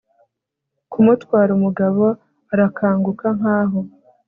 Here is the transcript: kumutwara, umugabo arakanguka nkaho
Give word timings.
kumutwara, 0.91 1.51
umugabo 1.57 2.03
arakanguka 2.53 3.27
nkaho 3.37 3.79